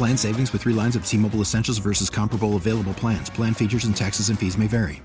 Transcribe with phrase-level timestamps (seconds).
[0.00, 3.28] Plan savings with three lines of T Mobile Essentials versus comparable available plans.
[3.28, 5.02] Plan features and taxes and fees may vary.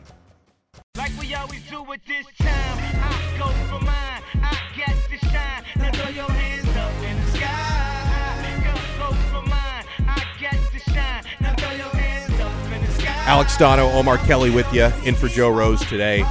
[0.95, 5.65] Like we always do with this time, I go for mine, I get to shine.
[5.75, 8.63] Now throw your hands up in the sky.
[8.97, 11.25] Go for mine, I get to shine.
[11.41, 13.23] Now throw your hands up in the sky.
[13.27, 16.23] Alex Donno, Omar Kelly with you, in for Joe Rose today.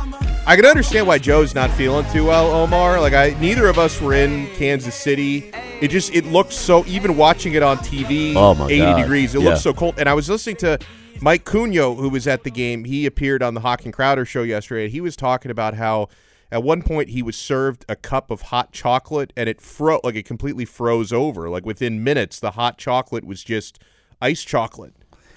[0.47, 2.99] I can understand why Joe's not feeling too well, Omar.
[2.99, 5.53] Like I, neither of us were in Kansas City.
[5.81, 6.85] It just it looked so.
[6.87, 9.01] Even watching it on TV, Oh, my eighty God.
[9.03, 9.35] degrees.
[9.35, 9.51] It Yeah.
[9.51, 9.95] looked so cold.
[9.99, 10.79] And I was listening to
[11.21, 12.85] Mike Cunyo, who was at the game.
[12.85, 14.89] He appeared on the Hoch and Crowder show yesterday.
[14.89, 16.09] He was talking about how
[16.51, 20.15] at one point he was served a cup of hot chocolate and it fro like
[20.15, 21.51] it completely froze over.
[21.51, 23.79] Like within minutes, the hot chocolate was just
[24.23, 24.95] ice chocolate.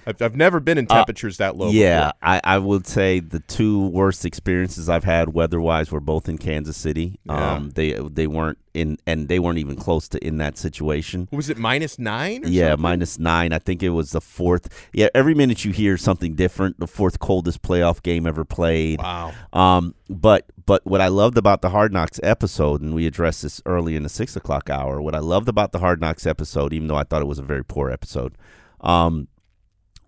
[0.08, 1.68] I've, I've never been in temperatures that low.
[1.68, 2.12] Uh, Yeah.
[2.22, 6.76] I, I would say the two worst experiences I've had weather-wise were both in Kansas
[6.76, 7.18] City.
[7.24, 7.54] Yeah.
[7.56, 11.28] Um, they they weren't in, and they weren't even close to in that situation.
[11.30, 12.44] Was it minus nine?
[12.44, 12.82] Or Yeah, something?
[12.82, 13.52] minus nine.
[13.52, 14.88] I think it was the fourth.
[14.92, 16.78] Yeah, every minute you hear something different.
[16.80, 19.00] The fourth coldest playoff game ever played.
[19.00, 19.32] Wow.
[19.52, 23.60] Um, but but what I loved about the Hard Knocks episode, and we addressed this
[23.66, 25.00] early in the six o'clock hour.
[25.02, 27.42] What I loved about the Hard Knocks episode, even though I thought it was a
[27.42, 28.36] very poor episode,
[28.80, 29.28] um,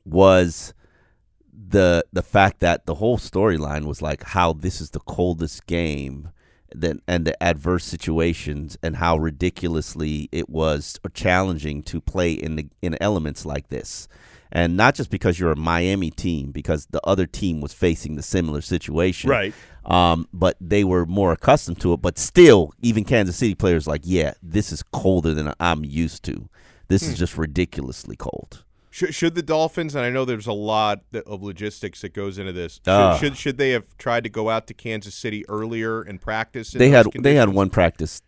[0.05, 0.75] was
[1.53, 6.31] the the fact that the whole storyline was like how this is the coldest game
[6.73, 12.69] then and the adverse situations and how ridiculously it was challenging to play in the
[12.81, 14.07] in elements like this.
[14.53, 18.23] And not just because you're a Miami team because the other team was facing the
[18.23, 19.31] similar situation.
[19.31, 19.55] Right.
[19.85, 22.03] um, but they were more accustomed to it.
[22.03, 26.49] But still even Kansas City players like yeah this is colder than I'm used to.
[26.89, 27.11] This Hmm.
[27.13, 28.65] is just ridiculously cold
[29.01, 32.53] Should, should the Dolphins, and I know there's a lot of logistics that goes into
[32.53, 32.75] this.
[32.85, 33.17] Should, Ah.
[33.17, 36.73] should should they have tried to go out to Kansas City earlier and practice?
[36.73, 38.21] They had those they had one practice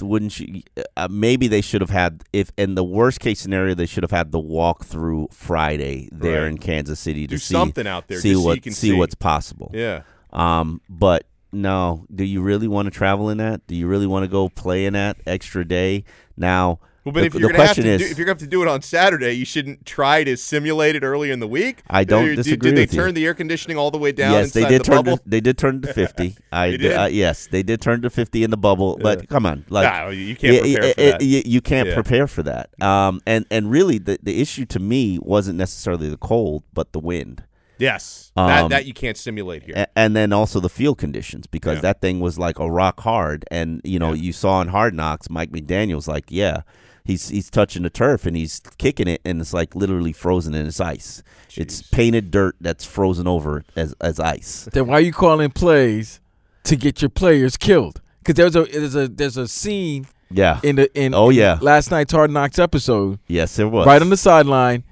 [0.00, 0.62] wouldn't you
[0.96, 4.10] uh, maybe they should have had if in the worst case scenario they should have
[4.12, 6.52] had the walk through friday there Right.
[6.52, 8.92] in kansas city to Do see something out there, see so what can see, see.
[8.94, 10.04] what's possible Yeah.
[10.32, 14.22] um but no do you really want to travel in that do you really want
[14.24, 16.04] to go play in that extra day
[16.34, 18.36] now Well, but the, if you're gonna have question to is do, if you're going
[18.36, 21.40] to have to do it on Saturday, you shouldn't try to simulate it earlier in
[21.40, 21.82] the week.
[21.88, 23.00] I don't Did- disagree Did they with you.
[23.00, 25.40] turn the air conditioning all the way down yes, they did the turn to, they
[25.40, 26.36] did turn to 50.
[26.52, 26.92] I did?
[26.92, 30.08] uh, yes, they did turn to 50 in the bubble, but come on, like Nah,
[30.10, 31.22] you can't yeah, prepare for yeah, that.
[31.22, 31.94] You, can't Yeah.
[31.94, 32.82] prepare for that.
[32.82, 37.00] Um and and really the the issue to me wasn't necessarily the cold, but the
[37.00, 37.44] wind.
[37.78, 39.86] yes, that Um, that you can't simulate here.
[39.96, 41.80] And then also the field conditions because Yeah.
[41.80, 45.30] that thing was like a rock hard and you know you saw in hard knocks
[45.30, 46.60] mike mcdaniel's like yeah
[47.10, 50.66] he's he's touching the turf and he's kicking it and it's like literally frozen in
[50.66, 51.22] its ice.
[51.56, 54.68] It's painted dirt that's frozen over as as ice.
[54.72, 56.20] Then why are you calling plays
[56.64, 58.00] to get your players killed?
[58.22, 60.60] Because there's a there's a there's a scene yeah.
[60.62, 61.58] in the in Oh, in yeah.
[61.60, 63.18] last night's Hard Knocks episode.
[63.26, 63.86] Yes it was.
[63.86, 64.84] Right on the sideline.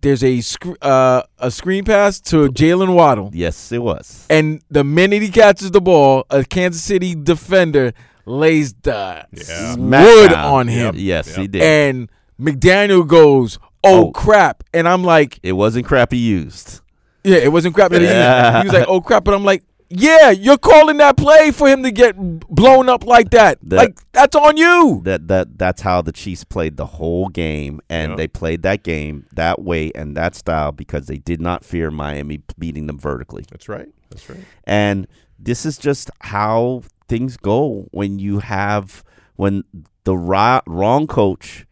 [0.00, 4.26] There's a sc- uh, a screen pass to Jaylen Waddle, yes it was.
[4.30, 7.92] And the minute he catches the ball, a Kansas City defender
[8.28, 9.74] lays the Yeah.
[9.76, 14.10] wood on him, yes he did and McDaniel goes, "Oh, Oh.
[14.12, 16.80] crap!" And I'm like, it wasn't crappy used
[17.24, 18.62] "Yeah, it wasn't crap." And he- Yeah.
[18.62, 21.82] He was like, "Oh crap!" But I'm like, "Yeah, you're calling that play for him
[21.82, 22.14] to get
[22.48, 23.58] blown up like that.
[23.64, 27.80] That- like that's on you." that that that's how the Chiefs played the whole game,
[27.90, 28.16] and Yeah.
[28.16, 32.40] they played that game that way and that style because they did not fear Miami
[32.56, 33.44] beating them vertically.
[33.50, 33.88] That's right.
[34.10, 34.38] That's right.
[34.64, 35.06] And
[35.38, 39.02] this is just how things go when you have
[39.36, 39.64] when
[40.04, 41.66] the ri- wrong coach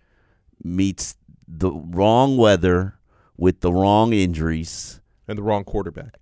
[0.63, 1.17] meets
[1.49, 2.95] the wrong weather
[3.37, 5.01] with the wrong injuries.
[5.29, 6.19] And the wrong quarterback.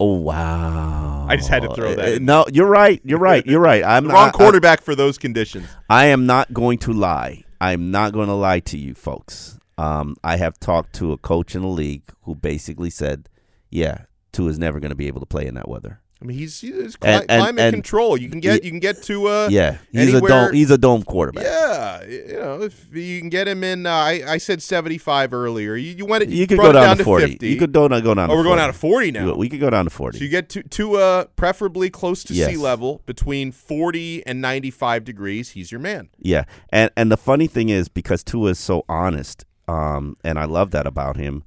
[0.00, 1.26] Oh wow!
[1.28, 3.00] I just had to throw that Uh, No, you're right.
[3.04, 3.44] You're right.
[3.46, 3.82] You're right.
[3.86, 5.66] I'm The wrong I- I- quarterback for those conditions.
[5.90, 7.44] I am not going to lie.
[7.60, 9.58] I'm not going to lie to you folks.
[9.76, 13.28] Um, I have talked to a coach in the league who basically said,
[13.70, 14.02] "Yeah,
[14.32, 16.60] Tua is never going to be able to play in that weather." I mean, he's,
[16.60, 18.16] he's cli- And- and- climate and- control.
[18.16, 20.52] You can get you can get to uh yeah, he's a dome.
[20.52, 21.44] He's a dome quarterback.
[21.44, 25.32] Yeah, you know, if you can get him in, uh, I, I said seventy five
[25.32, 25.76] earlier.
[25.76, 27.26] You, you went, You could go it down, to forty.
[27.30, 27.48] 50.
[27.48, 28.30] You could go down, go down.
[28.32, 28.60] Oh, we're going 40.
[28.62, 29.34] down to forty now.
[29.34, 30.18] We could go down to forty.
[30.18, 34.72] So you get to to uh, preferably close to sea level, between forty and ninety
[34.72, 35.50] five degrees.
[35.50, 36.08] He's your man.
[36.18, 40.46] Yeah, and and the funny thing is because Tua is so honest, um, and I
[40.46, 41.44] love that about him.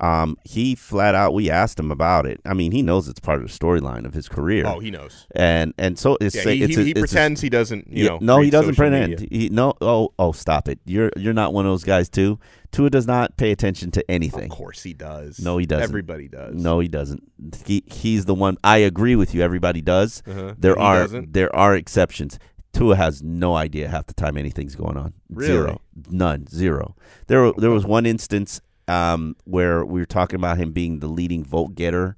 [0.00, 2.40] Um, he flat out we asked him about it.
[2.44, 4.64] I mean, he knows it's part of the storyline of his career.
[4.66, 5.26] Oh, he knows.
[5.34, 7.86] and and so it's Yeah, he, it's he, he it's pretends he doesn't.
[7.88, 9.10] You Yeah, know, no, he doesn't pretend.
[9.20, 9.28] media.
[9.30, 9.74] He no.
[9.80, 10.80] Oh, oh, stop it.
[10.84, 12.38] You're you're not one of those guys too.
[12.72, 14.50] Tua does not pay attention to anything.
[14.50, 15.38] Of course he does.
[15.38, 15.84] No, he doesn't.
[15.84, 16.54] Everybody does.
[16.56, 17.22] No, he doesn't.
[17.64, 18.56] He he's the one.
[18.64, 19.42] I agree with you.
[19.42, 20.22] Everybody does.
[20.26, 20.54] Uh-huh.
[20.58, 21.32] There He are doesn't?
[21.32, 22.38] there are exceptions.
[22.72, 25.14] Tua has no idea half the time anything's going on.
[25.30, 25.46] Really?
[25.52, 25.80] Zero,
[26.10, 26.96] none, zero.
[27.28, 31.44] There there was one instance um, where we were talking about him being the leading
[31.44, 32.16] vote getter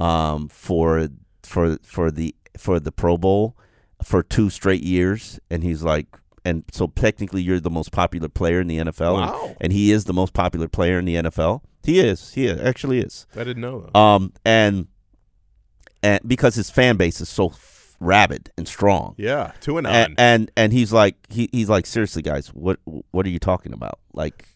[0.00, 1.08] um, for
[1.42, 3.56] for for the for the Pro Bowl
[4.02, 6.06] for two straight years, and he's like.
[6.44, 9.56] And so technically, you're the most popular player in the NFL, and- Wow.
[9.60, 11.60] and, he is the most popular player in the NFL.
[11.84, 12.32] He is.
[12.32, 13.26] He actually is.
[13.34, 14.00] I didn't know though.
[14.00, 14.86] Um, and
[16.02, 19.14] and because his fan base is so f- rabid and strong.
[19.18, 20.14] yeah, two and And, nine.
[20.18, 22.78] and and he's like he, he's like seriously guys what
[23.10, 24.46] what are you talking about like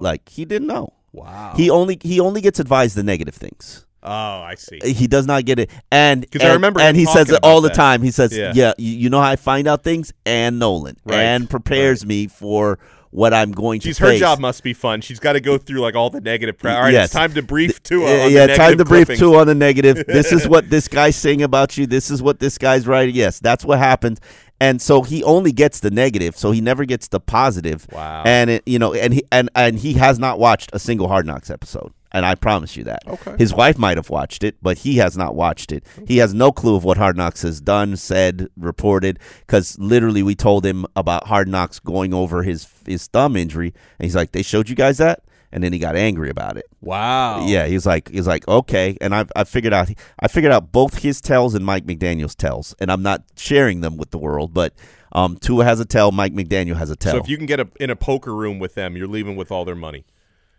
[0.00, 1.52] like he didn't know wow.
[1.56, 4.78] he only he only gets advised the negative things oh, I see.
[4.92, 7.60] he does not get it and 'Cause I and- remember and he says it all
[7.60, 7.74] the that.
[7.74, 8.52] time he says Yeah.
[8.54, 12.26] yeah, you, you know how I find out things and Nolan Right, and prepares me
[12.26, 12.78] for
[13.10, 13.88] what I'm going to do.
[13.88, 14.20] She's to her face.
[14.20, 15.00] job must be fun.
[15.00, 16.58] She's got to go through like all the negative.
[16.58, 17.06] Pre- all right, Yes.
[17.06, 17.80] it's time to brief.
[17.90, 20.04] Yeah, on yeah, time to brief Tua on the negative.
[20.06, 21.86] This is what this guy's saying about you.
[21.86, 23.14] This is what this guy's writing.
[23.14, 24.20] Yes, that's what happens.
[24.60, 27.86] And so he only gets the negative, so he never gets the positive.
[27.92, 28.24] Wow.
[28.26, 31.26] And it, you know, and he and and he has not watched a single Hard
[31.26, 31.92] Knocks episode.
[32.10, 33.02] And I promise you that.
[33.06, 33.36] Okay.
[33.38, 35.84] His wife might have watched it, but he has not watched it.
[36.06, 39.18] He has no clue of what Hard Knocks has done, said, reported.
[39.40, 44.04] Because literally, we told him about Hard Knocks going over his his thumb injury, and
[44.04, 45.22] he's like, "They showed you guys that,"
[45.52, 46.66] and then he got angry about it.
[46.80, 47.46] Wow.
[47.46, 49.88] Yeah, he was like, he was like, okay, and I, I figured out,
[50.20, 53.96] I figured out both his tells and Mike McDaniel's tells, and I'm not sharing them
[53.96, 54.74] with the world, but
[55.12, 57.12] um, Tua has a tell, Mike McDaniel has a tell.
[57.12, 59.50] So if you can get a, in a poker room with them, you're leaving with
[59.50, 60.04] all their money.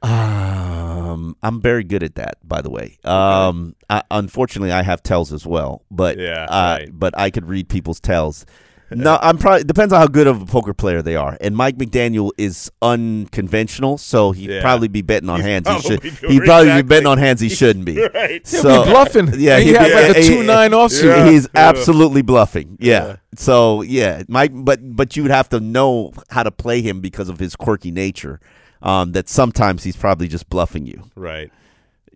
[0.02, 2.98] um, I'm very good at that, by the way.
[3.04, 6.90] Um, I, unfortunately, I have tells as well, but Yeah, uh, right.
[6.92, 8.46] but I could read people's tells.
[8.96, 11.38] No, I'm probably depends on how good of a poker player they are.
[11.42, 14.62] And Mike McDaniel is unconventional, so he'd Yeah.
[14.62, 16.02] probably be betting on He's hands he should.
[16.02, 17.98] probably He'd doing probably be betting on hands he shouldn't be.
[18.14, 18.46] Right.
[18.48, 19.34] So be bluffing.
[19.40, 21.04] Yeah, he he'd has be- like a two nine offsuit.
[21.18, 21.30] Yeah.
[21.30, 22.78] He's absolutely bluffing.
[22.80, 23.06] Yeah.
[23.08, 23.16] Yeah.
[23.36, 27.30] So yeah, Mike, but but you would have to know how to play him because
[27.30, 28.40] of his quirky nature.
[28.82, 31.04] Um, that sometimes he's probably just bluffing you.
[31.16, 31.52] Right.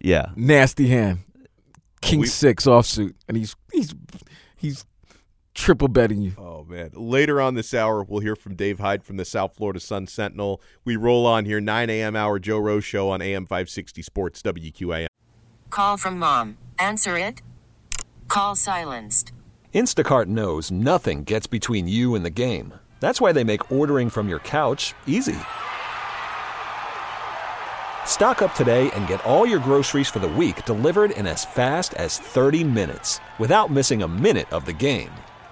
[0.02, 0.28] Yeah.
[0.38, 1.20] Nasty hand.
[2.02, 3.94] King We- six offsuit, and he's he's
[4.58, 4.86] he's
[5.54, 6.34] triple betting you.
[6.38, 6.92] Oh man!
[6.94, 10.62] Later on this hour, we'll hear from Dave Hyde from the South Florida Sun Sentinel.
[10.84, 12.16] We roll on here 9 a.m.
[12.16, 15.08] hour Joe Rose show on AM 560 Sports WQAM.
[15.70, 16.58] Call from mom.
[16.78, 17.42] Answer it.
[18.28, 19.32] Call silenced.
[19.74, 22.76] Instacart knows nothing gets between you and the game.
[23.00, 25.36] That's why they make ordering from your couch easy.
[28.06, 31.96] Stock up today and get all your groceries for the week delivered in as fast
[31.96, 35.10] as 30 minutes without missing a minute of the game.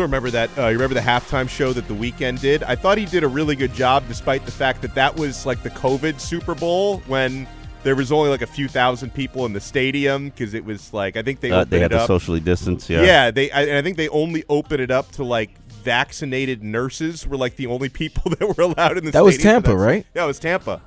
[0.00, 0.48] Still remember that?
[0.56, 2.62] Uh, you remember the halftime show that the Weeknd did?
[2.62, 5.62] I thought he did a really good job, despite the fact that that was like
[5.62, 7.46] the COVID Super Bowl when
[7.82, 11.18] there was only like a few thousand people in the stadium because it was like
[11.18, 12.88] I think they Uh, opened they had it to socially distance.
[12.88, 13.02] Yeah.
[13.02, 13.50] Yeah, they.
[13.50, 17.56] I, and I think they only opened it up to like vaccinated nurses were like
[17.56, 19.10] the only people that were allowed in the.
[19.10, 19.84] That was stadium for Tampa, that.
[19.86, 20.06] right?
[20.14, 20.80] Yeah, it was Tampa.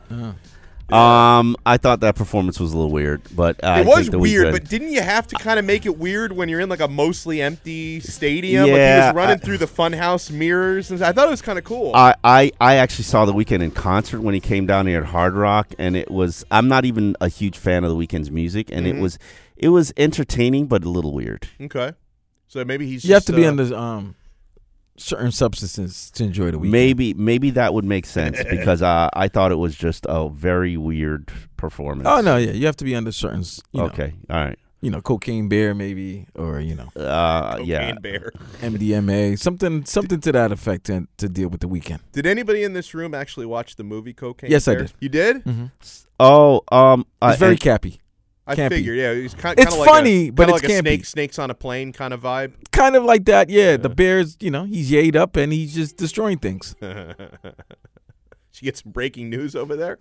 [0.92, 4.48] Um, I thought that performance was a little weird, but I it was think weird,
[4.54, 6.82] we but didn't you have to kind of make it weird when you're in like
[6.82, 8.64] a mostly empty stadium?
[8.64, 11.42] like he Yeah, was running I- through the funhouse mirrors, and I thought it was
[11.42, 11.92] kind of cool.
[11.96, 15.06] I, I, I actually saw the Weeknd in concert when he came down here at
[15.06, 16.46] Hard Rock, and it was.
[16.52, 18.90] I'm not even a huge fan of the Weeknd's music, and Mhm.
[18.98, 19.18] it was,
[19.56, 21.48] it was entertaining, but a little weird.
[21.62, 21.94] okay,
[22.48, 23.04] so maybe he's.
[23.06, 24.16] You have just, to be uh, under um
[24.98, 26.70] certain substances to enjoy the Weeknd.
[26.72, 30.78] Maybe, maybe that would make sense because uh, I thought it was just a very
[30.78, 32.08] weird performance.
[32.10, 33.42] Oh no, yeah, you have to be under certain.
[33.42, 34.60] s- You know, okay, all right.
[34.82, 37.80] You know, cocaine bear maybe, or you know, Uh, yeah.
[37.94, 38.32] Cocaine bear.
[38.62, 42.00] MDMA, something, something to that effect, to, to deal with the Weeknd.
[42.12, 44.52] Did anybody in this room actually watch the movie Cocaine?
[44.52, 44.92] Yes, I did.
[45.00, 45.44] You did?
[45.46, 45.72] Mhm.
[46.20, 48.02] Oh, um, It's uh, very and- cappy.
[48.46, 48.70] I Campy.
[48.70, 48.98] figured.
[48.98, 49.58] Yeah, he's kind.
[49.58, 50.82] It's like funny, a, but it's like a campy.
[50.82, 52.54] snake, snakes on a plane kind of vibe.
[52.72, 53.78] Kind of like that, yeah.
[53.78, 56.76] The bear's, you know, he's yayed up and he's just destroying things.
[58.52, 60.00] she gets some breaking news over there.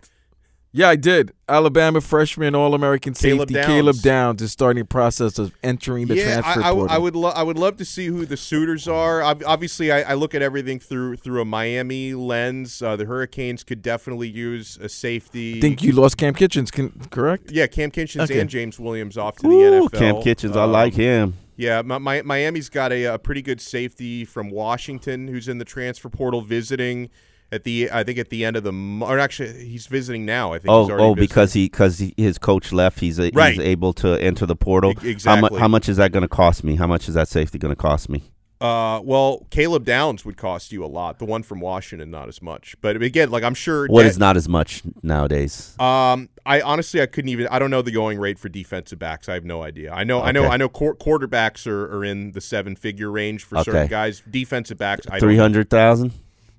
[0.74, 1.32] Yeah, I did.
[1.50, 3.66] Alabama freshman All American Caleb safety Downs.
[3.66, 6.96] Caleb Downs is starting the process of entering the yeah, transfer I, I, w- portal.
[6.96, 7.14] I would.
[7.16, 9.22] Lo- I would love to see who the suitors are.
[9.22, 12.80] Ob- Obviously, I, I look at everything through through a Miami lens.
[12.80, 15.58] Uh, the Hurricanes could definitely use a safety.
[15.58, 17.50] I think you lost Cam Kinchens, can, correct?
[17.52, 18.40] Yeah, Cam Kinchens Okay.
[18.40, 19.98] and James Williams off to Ooh, the NFL.
[19.98, 21.34] Cam Kinchens, I Um, like him.
[21.56, 25.66] Yeah, Mi- Mi- Miami's got a, a pretty good safety from Washington who's in the
[25.66, 27.10] transfer portal visiting
[27.52, 28.72] at the I think at the end of the
[29.04, 30.52] or actually he's visiting now.
[30.52, 31.22] I think he's Oh, already oh, visiting.
[31.28, 33.54] because he because his coach left, he's a, Right.
[33.54, 34.92] he's able to enter the portal.
[34.92, 35.60] E- How, mu- exactly.
[35.60, 36.76] how much is that going to cost me?
[36.76, 38.22] How much is that safety going to cost me?
[38.60, 41.18] Uh, well, Caleb Downs would cost you a lot.
[41.18, 42.76] The one from Washington, not as much.
[42.80, 43.88] But again, like I'm sure.
[43.88, 45.74] What that- is not as much nowadays?
[45.80, 47.48] Um, I honestly I couldn't even.
[47.48, 49.28] I don't know the going rate for defensive backs.
[49.28, 49.92] I have no idea.
[49.92, 50.22] I know.
[50.22, 50.44] I know.
[50.46, 50.68] I know.
[50.68, 54.22] Quar- quarterbacks are, are in the seven figure range for certain guys.
[54.30, 56.12] Defensive backs, I don't Three hundred thousand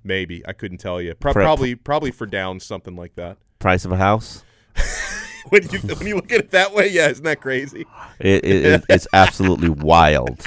[0.04, 0.46] maybe.
[0.48, 1.14] I couldn't tell you.
[1.16, 3.38] Pro- probably probably for Downs something like that.
[3.60, 4.44] price of a house.
[5.50, 7.86] when you when you look at it that way, yeah, isn't that crazy?
[8.20, 10.40] It, it, it, it's absolutely wild.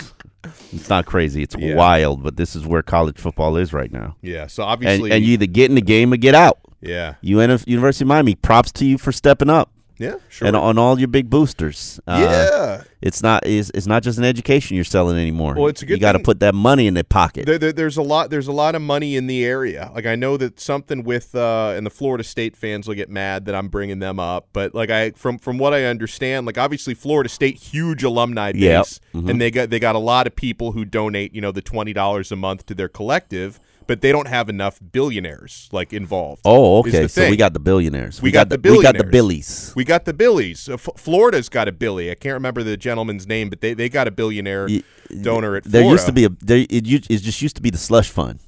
[0.72, 1.42] It's not crazy.
[1.42, 1.74] It's Yeah.
[1.74, 2.22] wild.
[2.22, 4.16] But this is where college football is right now.
[4.22, 4.46] Yeah.
[4.46, 6.58] So obviously, and you either get in the game or get out.
[6.80, 9.70] yeah, You UNF, University of Miami, props to you for stepping up.
[9.98, 10.46] yeah, sure.
[10.48, 11.98] And on all your big boosters.
[12.06, 12.82] Uh, yeah.
[13.02, 15.54] It's not it's, it's not just an education you're selling anymore.
[15.54, 17.44] Well, it's a good You got to put that money in their pocket.
[17.46, 18.30] There, there, there's a lot.
[18.30, 19.90] There's a lot of money in the area.
[19.94, 23.44] Like I know that something with, uh, and the Florida State fans will get mad
[23.44, 24.48] that I'm bringing them up.
[24.52, 28.62] But like I, from from what I understand, like obviously Florida State huge alumni base,
[28.62, 28.86] Yep.
[29.24, 29.30] Mhm.
[29.30, 31.92] and they got they got a lot of people who donate, you know, the twenty
[31.92, 33.60] dollars a month to their collective.
[33.86, 36.42] But they don't have enough billionaires like involved.
[36.44, 37.06] oh, okay.
[37.08, 38.20] So we got the billionaires.
[38.20, 38.92] We got the billionaires.
[38.94, 39.72] We got the billies.
[39.76, 40.68] We got the Billies.
[40.68, 42.10] Uh, F- Florida's got a Billy.
[42.10, 44.82] I can't remember the gentleman's name, but they, they got a billionaire Y-
[45.22, 45.92] donor at There Florida.
[45.92, 46.72] used to be a there it,
[47.10, 48.40] it just used to be the slush fund.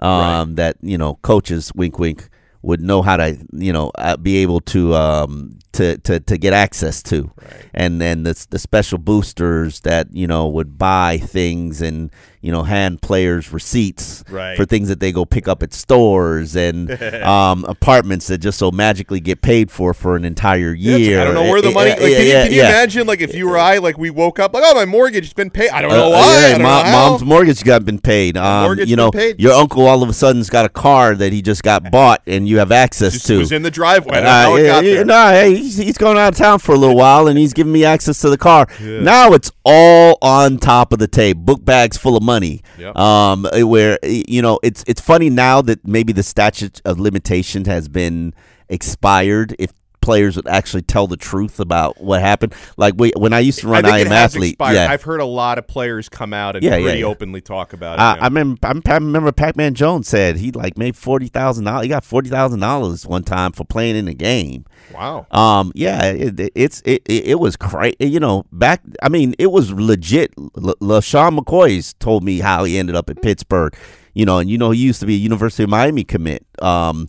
[0.00, 2.28] Um, that you know coaches wink wink
[2.62, 6.52] would know how to you know uh, be able to um to to, to get
[6.52, 7.30] access to,
[7.72, 12.10] and then the the special boosters that you know would buy things and
[12.40, 14.56] you know hand players receipts Right.
[14.56, 16.90] for things that they go pick up at stores and
[17.22, 21.20] um apartments that just so magically get paid for for an entire year.
[21.20, 21.90] I don't know where the money.
[21.90, 22.68] Like, can, yeah, you, yeah, can you yeah.
[22.68, 25.32] imagine, like, if you or I, like, we woke up, like, oh, my mortgage has
[25.32, 25.70] been paid.
[25.70, 26.40] I don't Uh, know uh, why.
[26.40, 28.36] yeah, don't know mom's mortgage got been paid.
[28.36, 29.40] Um, mortgage you know, paid.
[29.40, 32.47] your uncle all of a sudden's got a car that he just got bought, and
[32.48, 33.38] you have access Just to.
[33.38, 34.18] was in the driveway.
[34.18, 35.04] I don't know Uh, how it got yeah, there.
[35.04, 37.72] no, hey, he's, he's going out of town for a little while, and he's giving
[37.72, 38.66] me access to the car.
[38.80, 42.62] Now it's all on top of the table, book bags full of money.
[42.78, 42.96] Yep.
[42.96, 46.98] Um, eh, where eh, you know it's it's funny now that maybe the statute of
[46.98, 48.32] limitation has been
[48.68, 49.54] expired.
[49.58, 49.72] If
[50.08, 52.54] players that actually tell the truth about what happened.
[52.78, 54.74] Like we, when I used to run I I am athlete, expired.
[54.76, 54.90] yeah.
[54.90, 57.04] I've heard a lot of players come out and Yeah, yeah, pretty yeah.
[57.06, 58.00] openly talk about it.
[58.02, 58.20] I, yeah.
[58.22, 58.58] I remember.
[58.88, 61.82] Remember Pac-Man Jones said he like made forty thousand dollars.
[61.82, 64.64] He got forty thousand dollars one time for playing in the game.
[64.94, 65.26] wow.
[65.30, 67.96] Um, yeah, it, it- it's it, it, it was crazy.
[68.00, 68.80] You know, back.
[69.02, 70.32] I mean, it was legit.
[70.38, 73.76] L- LeSean McCoy's told me how he ended up at Pittsburgh.
[74.14, 76.46] You know, and you know he used to be a University of Miami commit.
[76.62, 77.08] Um,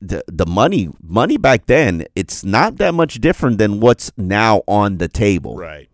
[0.00, 4.98] the the money money back then it's not that much different than what's now on
[4.98, 5.88] the table Right.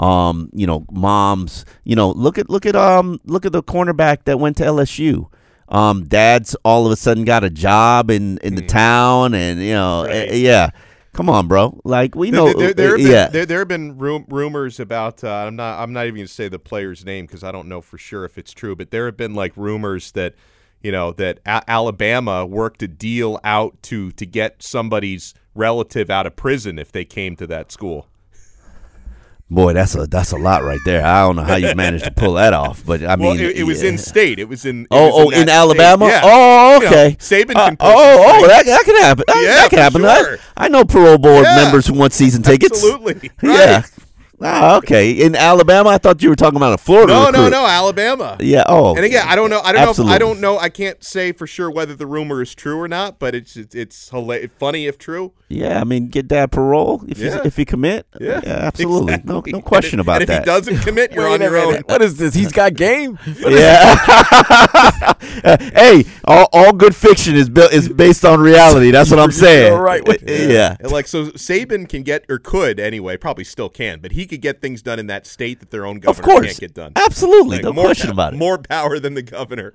[0.00, 4.24] um, you know, moms, you know, look at look at um look at the cornerback
[4.24, 5.28] that went to LSU.
[5.68, 9.72] Um, dads all of a sudden got a job in in the town, and you
[9.72, 10.08] know, Hmm.
[10.08, 10.28] Right.
[10.30, 10.70] eh, yeah.
[11.12, 11.78] Come on, bro.
[11.84, 13.28] Like we know, There, there, there have eh, been, yeah.
[13.28, 15.22] there, there have been rum- rumors about.
[15.22, 15.78] Uh, I'm not.
[15.80, 18.24] I'm not even going to say the player's name because I don't know for sure
[18.24, 18.74] if it's true.
[18.74, 20.34] But there have been like rumors that,
[20.82, 26.26] you know, that a- Alabama worked a deal out to to get somebody's relative out
[26.26, 28.08] of prison if they came to that school.
[29.50, 31.04] Boy, that's a that's a lot right there.
[31.04, 33.58] I don't know how you managed to pull that off, but I well, mean, it,
[33.58, 33.90] it was yeah.
[33.90, 34.38] in state.
[34.38, 34.82] It was in.
[34.84, 35.48] it Oh, was oh, that in.
[35.50, 36.06] Alabama.
[36.06, 36.20] Yeah.
[36.24, 37.16] Oh, You know, okay.
[37.18, 39.24] Saban Uh, oh, oh, that, that can happen.
[39.26, 40.04] That, Yeah, that can happen.
[40.06, 40.38] I- sure.
[40.56, 42.82] I, know parole board members who want season tickets.
[42.82, 43.30] Absolutely.
[43.42, 43.82] Yeah.
[44.42, 44.50] Right.
[44.62, 45.10] Ah, okay.
[45.12, 47.12] In Alabama, I thought you were talking about a Florida.
[47.12, 47.50] No, no, recruit.
[47.50, 48.36] no, Alabama.
[48.40, 48.64] Yeah.
[48.66, 48.94] Oh.
[48.96, 49.60] And again, I don't know.
[49.62, 50.04] I don't know.
[50.04, 50.58] If, I don't know.
[50.58, 53.18] I can't say for sure whether the rumor is true or not.
[53.18, 55.32] But it's it's, it's hila- funny if true.
[55.48, 57.36] Yeah, I mean, get that parole if Yeah.
[57.36, 58.06] you if you commit.
[58.20, 59.14] Yeah, absolutely.
[59.14, 59.52] exactly.
[59.52, 60.40] No, no question and if, about and if that.
[60.40, 61.74] he doesn't commit, you're on a your own.
[61.86, 62.34] What is this?
[62.34, 63.18] He's got game.
[63.52, 63.94] Yeah.
[65.74, 68.90] hey, all, all good fiction is built is based on reality.
[68.90, 69.72] That's what I'm saying.
[69.72, 70.76] You're right with yeah.
[70.80, 74.40] And like so, Saban can get or could anyway, probably still can, but he could
[74.42, 76.46] get things done in that state that their own governor Of course.
[76.46, 76.92] can't get done.
[76.96, 77.56] Absolutely.
[77.58, 78.36] Like, no more question pow- about it.
[78.36, 79.72] More power than the governor.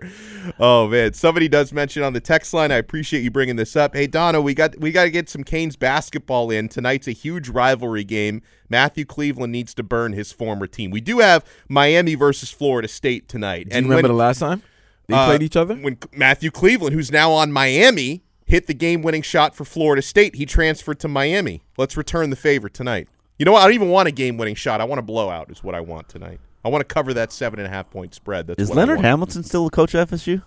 [0.60, 2.72] Oh man, somebody does mention on the text line.
[2.72, 3.96] I appreciate you bringing this up.
[3.96, 7.50] Hey Donno, we got we got to get some Canes basketball in tonight's a huge
[7.50, 8.42] rivalry game.
[8.70, 10.92] Matthew Cleveland needs to burn his former team.
[10.92, 13.70] We do have Miami versus Florida State tonight.
[13.70, 14.64] Do you remember the last time
[15.08, 15.76] they uh, played each other?
[15.76, 20.46] When Matthew Cleveland, who's now on Miami, hit the game-winning shot for Florida State, he
[20.46, 21.62] transferred to Miami.
[21.78, 23.08] Let's return the favor tonight.
[23.40, 23.62] You know what?
[23.62, 24.82] I don't even want a game-winning shot.
[24.82, 25.52] I want a blowout.
[25.52, 26.40] Is what I want tonight.
[26.66, 28.48] I want to cover that seven and a half point spread.
[28.48, 29.06] That's Is what I Leonard want.
[29.06, 30.42] Hamilton still the coach at FSU?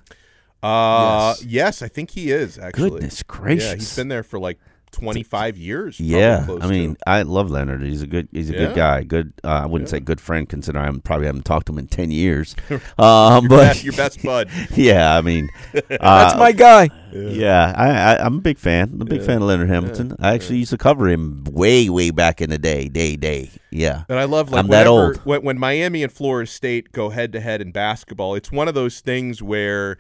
[0.63, 1.45] Uh, Yes.
[1.45, 1.83] yes.
[1.83, 2.59] I think he is.
[2.59, 3.73] Actually, Goodness Yeah, gracious.
[3.75, 4.59] he's been there for like
[4.91, 5.99] twenty-five years.
[6.01, 7.01] Yeah, close I mean, to.
[7.09, 7.81] I love Leonard.
[7.83, 8.59] He's a good, he's a Yeah.
[8.67, 9.03] good guy.
[9.05, 9.33] Good.
[9.45, 12.11] Uh, I wouldn't say good friend, considering I probably haven't talked to him in ten
[12.11, 12.55] years.
[12.69, 12.79] Um,
[13.45, 14.51] your, but best, your best bud.
[14.75, 16.91] yeah, I mean, That's uh, my guy.
[17.13, 18.91] Yeah, I, I, I'm a big fan.
[18.93, 20.17] I'm a big fan of Leonard Hamilton.
[20.19, 23.51] I actually used to cover him way, way back in the day, day, day.
[23.71, 25.17] Yeah, And I love like I'm that old.
[25.19, 28.75] When, when Miami and Florida State go head to head in basketball, it's one of
[28.75, 29.99] those things where,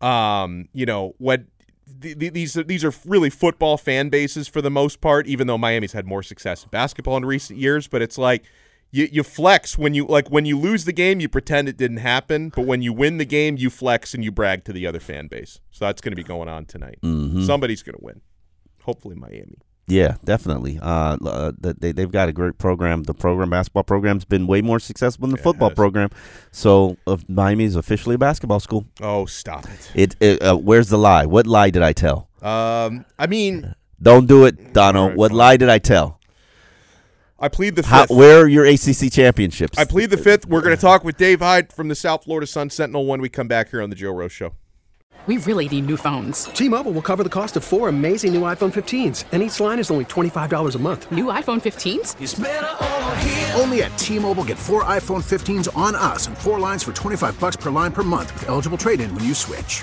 [0.00, 1.44] um, you know, what
[2.00, 5.26] th- th- these these are really football fan bases for the most part.
[5.26, 8.44] Even though Miami's had more success in basketball in recent years, but it's like.
[8.96, 11.98] You, you flex when you like when you lose the game you pretend it didn't
[12.14, 15.00] happen but when you win the game you flex and you brag to the other
[15.00, 17.44] fan base so that's going to be going on tonight Mhm.
[17.44, 18.20] somebody's going to win
[18.82, 20.80] hopefully Miami yeah, definitely.
[20.82, 23.04] Uh, uh, they they've got a great program.
[23.04, 25.76] The program basketball program's been way more successful than the football Yes.
[25.76, 26.10] program.
[26.50, 28.84] So, uh, Miami is officially a basketball school.
[29.00, 31.24] oh stop it It, it uh, where's the lie?
[31.26, 32.28] What lie did I tell?
[32.42, 35.00] um I mean Don't do it, Donno.
[35.02, 35.38] All right, what fine.
[35.38, 36.15] lie did I tell?
[37.38, 39.76] I plead the fifth How, where are your ACC championships?
[39.76, 40.46] I plead the fifth.
[40.46, 43.28] We're going to talk with Dave Hyde from the South Florida Sun Sentinel when we
[43.28, 44.54] come back here on the Joe Rose Show.
[45.26, 46.44] We really need new phones.
[46.44, 49.90] T-Mobile will cover the cost of four amazing new iPhone 15s, and each line is
[49.90, 51.10] only $25 a month.
[51.10, 52.14] New iPhone 15s?
[53.60, 57.56] Only at T-Mobile get four iPhone 15s on us and four lines for 25 bucks
[57.56, 59.82] per line per month with eligible trade-in when you switch.